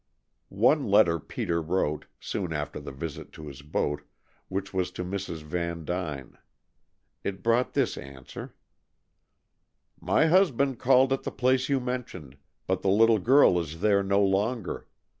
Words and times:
One 0.49 0.87
letter 0.89 1.19
Peter 1.19 1.61
wrote, 1.61 2.05
soon 2.19 2.53
after 2.53 2.79
the 2.79 2.91
visit 2.91 3.31
to 3.33 3.45
his 3.45 3.61
boat, 3.61 4.01
which 4.47 4.73
was 4.73 4.89
to 4.93 5.03
Mrs. 5.05 5.43
Vandyne. 5.43 6.39
It 7.23 7.43
brought 7.43 7.73
this 7.73 7.99
answer: 7.99 8.55
"My 9.99 10.25
husband 10.25 10.79
called 10.79 11.13
at 11.13 11.21
the 11.21 11.29
place 11.29 11.69
you 11.69 11.79
mentioned, 11.79 12.37
but 12.65 12.81
the 12.81 12.89
little 12.89 13.19
girl 13.19 13.59
is 13.59 13.79
there 13.81 14.01
no 14.01 14.23
longer. 14.23 14.87